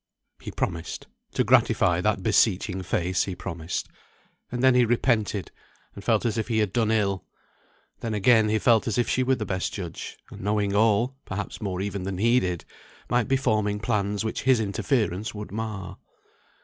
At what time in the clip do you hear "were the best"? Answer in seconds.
9.21-9.71